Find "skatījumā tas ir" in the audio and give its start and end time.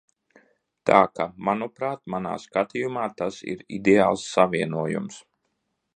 2.47-3.63